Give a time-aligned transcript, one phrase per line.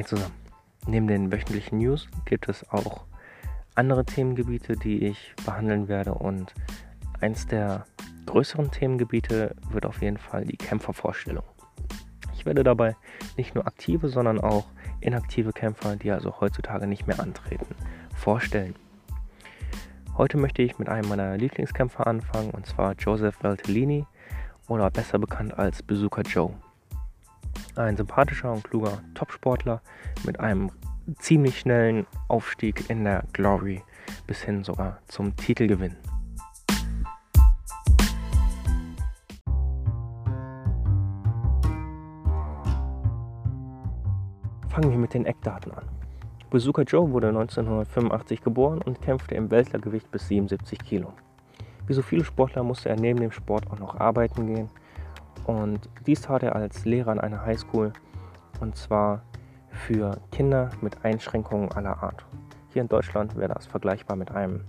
[0.00, 0.32] Hey zusammen.
[0.86, 3.04] Neben den wöchentlichen News gibt es auch
[3.74, 6.54] andere Themengebiete, die ich behandeln werde und
[7.20, 7.84] eins der
[8.24, 11.44] größeren Themengebiete wird auf jeden Fall die Kämpfervorstellung.
[12.34, 12.96] Ich werde dabei
[13.36, 14.64] nicht nur aktive, sondern auch
[15.02, 17.74] inaktive Kämpfer, die also heutzutage nicht mehr antreten,
[18.16, 18.74] vorstellen.
[20.16, 24.06] Heute möchte ich mit einem meiner Lieblingskämpfer anfangen, und zwar Joseph Valtellini
[24.66, 26.54] oder besser bekannt als Bazooka Joe.
[27.80, 29.80] Ein sympathischer und kluger Topsportler
[30.26, 30.70] mit einem
[31.18, 33.82] ziemlich schnellen Aufstieg in der Glory
[34.26, 35.96] bis hin sogar zum Titelgewinn.
[44.68, 45.84] Fangen wir mit den Eckdaten an.
[46.50, 51.14] Bazooka Joe wurde 1985 geboren und kämpfte im Weltergewicht bis 77 Kilo.
[51.86, 54.68] Wie so viele Sportler musste er neben dem Sport auch noch arbeiten gehen.
[55.50, 57.92] Und dies tat er als Lehrer an einer Highschool
[58.60, 59.22] und zwar
[59.70, 62.24] für Kinder mit Einschränkungen aller Art.
[62.72, 64.60] Hier in Deutschland wäre das vergleichbar mit einem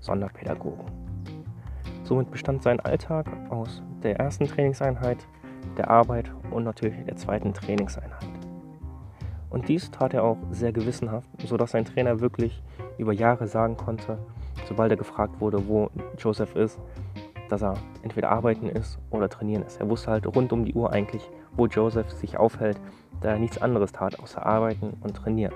[0.00, 0.84] Sonderpädagogen.
[2.02, 5.26] Somit bestand sein Alltag aus der ersten Trainingseinheit,
[5.78, 8.28] der Arbeit und natürlich der zweiten Trainingseinheit.
[9.48, 12.62] Und dies tat er auch sehr gewissenhaft, sodass sein Trainer wirklich
[12.98, 14.18] über Jahre sagen konnte,
[14.68, 16.78] sobald er gefragt wurde, wo Joseph ist,
[17.48, 19.80] dass er entweder arbeiten ist oder trainieren ist.
[19.80, 22.80] Er wusste halt rund um die Uhr eigentlich, wo Joseph sich aufhält,
[23.20, 25.54] da er nichts anderes tat, außer arbeiten und trainieren.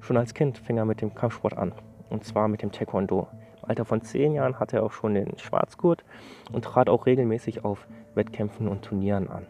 [0.00, 1.72] Schon als Kind fing er mit dem Kampfsport an,
[2.10, 3.28] und zwar mit dem Taekwondo.
[3.62, 6.04] Im Alter von zehn Jahren hatte er auch schon den Schwarzgurt
[6.52, 9.46] und trat auch regelmäßig auf Wettkämpfen und Turnieren an.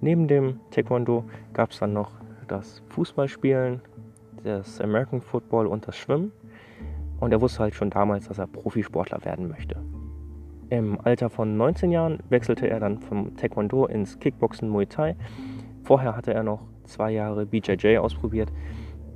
[0.00, 2.12] Neben dem Taekwondo gab es dann noch
[2.46, 3.82] das Fußballspielen,
[4.44, 6.32] das American Football und das Schwimmen.
[7.20, 9.76] Und er wusste halt schon damals, dass er Profisportler werden möchte.
[10.70, 15.16] Im Alter von 19 Jahren wechselte er dann vom Taekwondo ins Kickboxen Muay Thai.
[15.82, 18.52] Vorher hatte er noch zwei Jahre BJJ ausprobiert.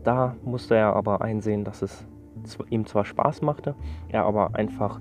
[0.02, 2.06] Da musste er aber einsehen, dass es
[2.70, 3.76] ihm zwar Spaß machte,
[4.08, 5.00] er aber einfach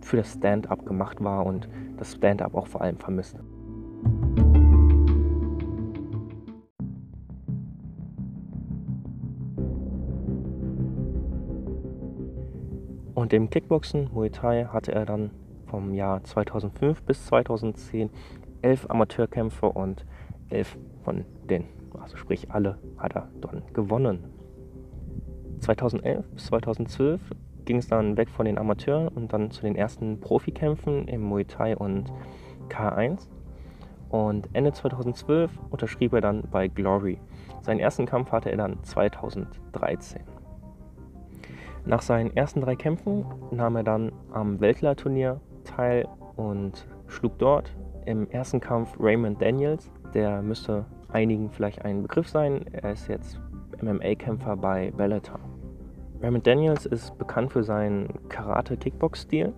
[0.00, 3.40] für das Stand-up gemacht war und das Stand-up auch vor allem vermisste.
[13.14, 15.30] Und im Kickboxen, Muay Thai, hatte er dann
[15.66, 18.10] vom Jahr 2005 bis 2010
[18.62, 20.06] elf Amateurkämpfe und
[20.48, 21.68] elf von denen,
[21.98, 24.24] also sprich alle, hat er dann gewonnen.
[25.60, 27.20] 2011 bis 2012
[27.64, 31.44] ging es dann weg von den Amateuren und dann zu den ersten Profikämpfen im Muay
[31.44, 32.12] Thai und
[32.68, 33.28] K1.
[34.08, 37.18] Und Ende 2012 unterschrieb er dann bei Glory.
[37.62, 40.31] Seinen ersten Kampf hatte er dann 2013.
[41.84, 46.06] Nach seinen ersten drei Kämpfen nahm er dann am Weltler-Turnier teil
[46.36, 47.74] und schlug dort
[48.06, 49.90] im ersten Kampf Raymond Daniels.
[50.14, 52.64] Der müsste einigen vielleicht ein Begriff sein.
[52.72, 53.40] Er ist jetzt
[53.80, 55.40] MMA-Kämpfer bei Bellator.
[56.22, 59.52] Raymond Daniels ist bekannt für seinen Karate-Kickbox-Stil,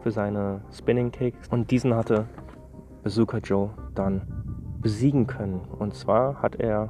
[0.00, 2.26] für seine Spinning-Kicks und diesen hatte
[3.02, 4.22] Bazooka Joe dann
[4.80, 5.60] besiegen können.
[5.78, 6.88] Und zwar hat er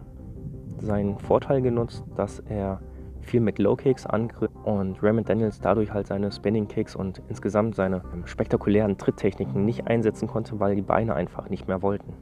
[0.78, 2.80] seinen Vorteil genutzt, dass er
[3.20, 7.74] viel mit Low Kicks angriff und Raymond Daniels dadurch halt seine Spinning Kicks und insgesamt
[7.74, 12.12] seine spektakulären Tritttechniken nicht einsetzen konnte, weil die Beine einfach nicht mehr wollten.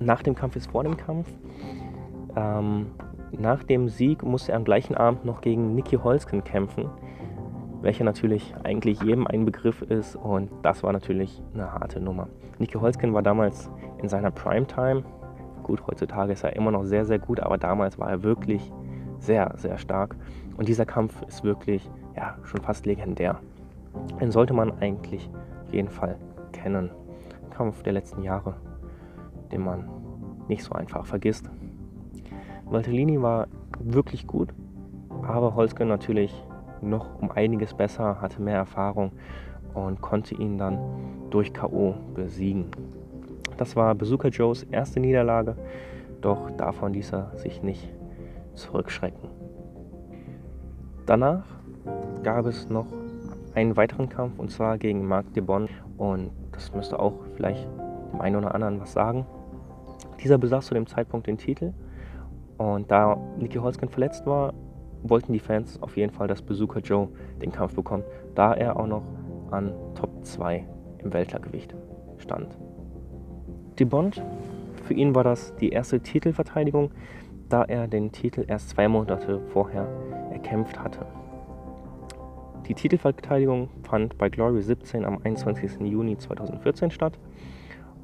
[0.00, 1.28] Nach dem Kampf ist vor dem Kampf.
[2.36, 2.86] Ähm,
[3.32, 6.88] nach dem Sieg musste er am gleichen Abend noch gegen Nicky Holzken kämpfen,
[7.82, 12.28] welcher natürlich eigentlich jedem ein Begriff ist und das war natürlich eine harte Nummer.
[12.58, 15.04] Nicky Holzken war damals in seiner Primetime.
[15.62, 18.72] Gut, heutzutage ist er immer noch sehr, sehr gut, aber damals war er wirklich
[19.20, 20.16] sehr, sehr stark.
[20.56, 23.38] Und dieser Kampf ist wirklich ja, schon fast legendär.
[24.20, 25.30] Den sollte man eigentlich
[25.70, 26.16] jeden Fall
[26.52, 26.90] kennen.
[27.50, 28.54] Kampf der letzten Jahre,
[29.52, 29.88] den man
[30.48, 31.48] nicht so einfach vergisst.
[32.64, 33.48] Valtellini war
[33.78, 34.52] wirklich gut,
[35.22, 36.32] aber Holzke natürlich
[36.80, 39.12] noch um einiges besser, hatte mehr Erfahrung
[39.74, 40.78] und konnte ihn dann
[41.30, 41.94] durch K.O.
[42.14, 42.66] besiegen.
[43.56, 45.56] Das war Bazooka Joes erste Niederlage,
[46.20, 47.92] doch davon ließ er sich nicht
[48.54, 49.28] zurückschrecken.
[51.06, 51.44] Danach
[52.22, 52.86] gab es noch
[53.54, 57.66] einen weiteren Kampf und zwar gegen Marc de Bon und das müsste auch vielleicht
[58.12, 59.26] dem einen oder anderen was sagen.
[60.22, 61.72] Dieser besaß zu dem Zeitpunkt den Titel
[62.58, 64.52] und da Nicky Holzken verletzt war,
[65.02, 67.08] wollten die Fans auf jeden Fall, dass Bazooka Joe
[67.40, 68.04] den Kampf bekommt,
[68.34, 69.02] da er auch noch
[69.50, 70.66] an Top 2
[70.98, 71.74] im Weltergewicht
[72.18, 72.56] stand.
[73.78, 74.22] De Bond,
[74.84, 76.90] für ihn war das die erste Titelverteidigung,
[77.50, 79.86] da er den Titel erst zwei Monate vorher
[80.30, 81.04] erkämpft hatte.
[82.66, 85.80] Die Titelverteidigung fand bei Glory 17 am 21.
[85.80, 87.18] Juni 2014 statt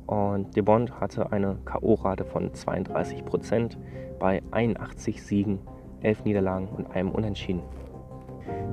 [0.06, 3.76] und De Bond hatte eine K.O.-Rate von 32%
[4.18, 5.60] bei 81 Siegen,
[6.00, 7.62] 11 Niederlagen und einem Unentschieden.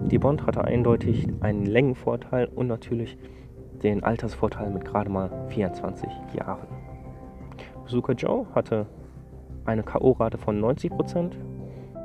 [0.03, 3.17] De Bond hatte eindeutig einen Längenvorteil und natürlich
[3.83, 6.67] den Altersvorteil mit gerade mal 24 Jahren.
[7.83, 8.87] Bazooka Joe hatte
[9.65, 11.31] eine K.O.-Rate von 90%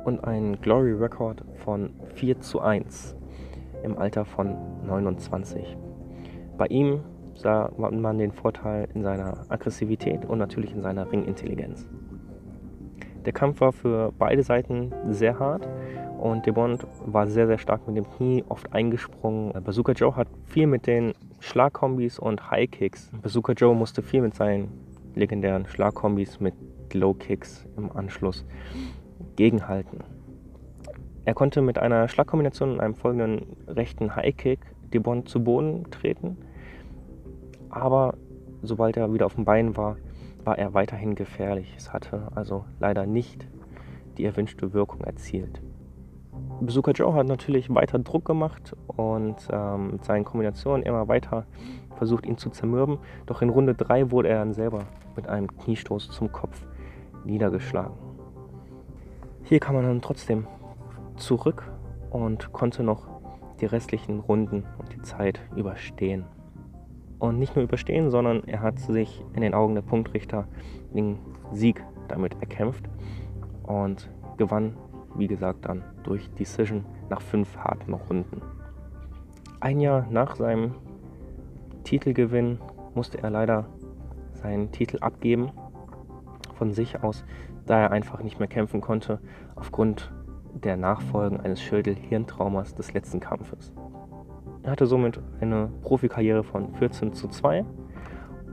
[0.05, 3.15] und einen Glory Record von 4 zu 1
[3.83, 5.77] im Alter von 29.
[6.57, 7.01] Bei ihm
[7.35, 11.87] sah man den Vorteil in seiner Aggressivität und natürlich in seiner Ringintelligenz.
[13.25, 15.67] Der Kampf war für beide Seiten sehr hart
[16.19, 19.53] und DeBond war sehr, sehr stark mit dem Knie, oft eingesprungen.
[19.63, 23.09] Bazooka Joe hat viel mit den Schlagkombis und High Kicks.
[23.21, 24.69] Bazooka Joe musste viel mit seinen
[25.15, 26.53] legendären Schlagkombis mit
[26.93, 28.45] Low Kicks im Anschluss
[29.35, 29.99] gegenhalten.
[31.25, 34.59] Er konnte mit einer Schlagkombination und einem folgenden rechten High Kick
[34.93, 36.37] DeBond zu Boden treten
[37.69, 38.15] aber
[38.61, 39.97] sobald er wieder auf dem Bein war,
[40.43, 41.73] war er weiterhin gefährlich.
[41.77, 43.47] Es hatte also leider nicht
[44.17, 45.61] die erwünschte Wirkung erzielt.
[46.61, 51.45] Bazooka Joe hat natürlich weiter Druck gemacht und ähm, mit seinen Kombinationen immer weiter
[51.95, 52.97] versucht, ihn zu zermürben.
[53.27, 56.65] Doch in Runde 3 wurde er dann selber mit einem Kniestoß zum Kopf
[57.29, 57.93] niedergeschlagen.
[59.43, 60.47] Hier kam man dann trotzdem
[61.15, 61.71] zurück
[62.09, 63.07] und konnte noch
[63.61, 66.25] die restlichen Runden und die Zeit überstehen
[67.19, 70.47] und nicht nur überstehen, sondern er hat sich in den Augen der Punktrichter
[70.93, 71.19] den
[71.51, 72.89] Sieg damit erkämpft
[73.63, 74.75] und gewann,
[75.15, 78.41] wie gesagt, dann durch Decision nach fünf harten Runden.
[79.59, 80.75] Ein Jahr nach seinem
[81.83, 82.59] Titelgewinn
[82.95, 83.65] musste er leider
[84.31, 85.51] seinen Titel abgeben
[86.59, 87.25] von sich aus,
[87.65, 89.19] da er einfach nicht mehr kämpfen konnte
[89.55, 90.11] aufgrund
[90.53, 93.73] der Nachfolgen eines Schädel-Hirntraumas des letzten Kampfes.
[94.63, 97.65] Er hatte somit eine Profikarriere von 14 zu 2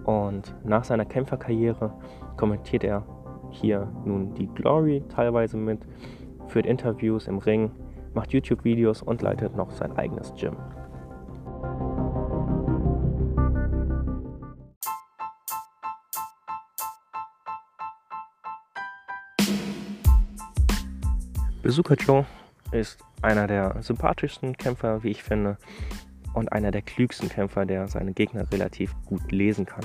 [0.04, 1.92] und nach seiner Kämpferkarriere
[2.36, 3.04] kommentiert er
[3.50, 5.80] hier nun die Glory teilweise mit,
[6.46, 7.72] führt Interviews im Ring,
[8.14, 10.56] macht YouTube-Videos und leitet noch sein eigenes Gym.
[21.66, 22.24] Bazooka Joe
[22.70, 25.58] ist einer der sympathischsten Kämpfer, wie ich finde,
[26.32, 29.84] und einer der klügsten Kämpfer, der seine Gegner relativ gut lesen kann.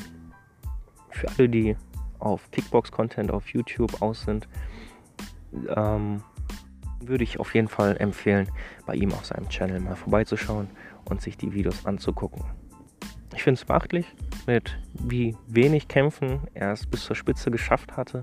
[1.10, 1.76] Für alle, die
[2.20, 4.48] auf Kickbox-Content auf YouTube aus sind,
[5.76, 6.22] ähm,
[7.00, 8.48] würde ich auf jeden Fall empfehlen,
[8.86, 10.70] bei ihm auf seinem Channel mal vorbeizuschauen
[11.06, 12.44] und sich die Videos anzugucken.
[13.34, 14.06] Ich finde es beachtlich,
[14.46, 18.22] mit wie wenig Kämpfen er es bis zur Spitze geschafft hatte.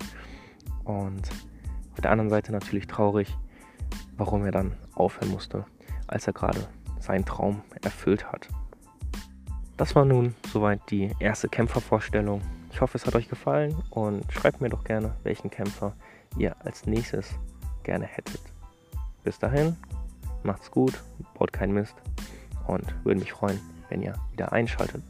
[0.85, 1.29] Und
[1.91, 3.37] auf der anderen Seite natürlich traurig,
[4.19, 5.65] warum er dann aufhören musste,
[6.07, 6.69] als er gerade
[7.01, 8.49] seinen Traum erfüllt hat.
[9.77, 12.43] Das war nun soweit die erste Kämpfervorstellung.
[12.73, 15.95] Ich hoffe, es hat euch gefallen und schreibt mir doch gerne, welchen Kämpfer
[16.37, 17.39] ihr als nächstes
[17.85, 18.41] gerne hättet.
[19.23, 19.77] Bis dahin,
[20.43, 21.03] macht's gut,
[21.39, 21.95] baut keinen Mist
[22.67, 25.03] und würde mich freuen, wenn ihr wieder einschaltet.